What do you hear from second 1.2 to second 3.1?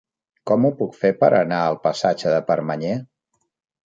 anar al passatge de Permanyer?